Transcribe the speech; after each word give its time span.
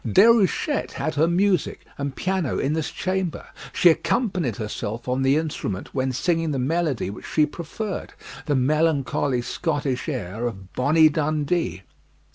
Déruchette 0.03 0.93
had 0.93 1.13
her 1.13 1.27
music 1.27 1.81
and 1.95 2.15
piano 2.15 2.57
in 2.57 2.73
this 2.73 2.89
chamber; 2.89 3.45
she 3.71 3.91
accompanied 3.91 4.55
herself 4.55 5.07
on 5.07 5.21
the 5.21 5.37
instrument 5.37 5.93
when 5.93 6.11
singing 6.11 6.49
the 6.49 6.57
melody 6.57 7.11
which 7.11 7.27
she 7.27 7.45
preferred 7.45 8.11
the 8.47 8.55
melancholy 8.55 9.43
Scottish 9.43 10.09
air 10.09 10.47
of 10.47 10.73
"Bonnie 10.73 11.09
Dundee." 11.09 11.83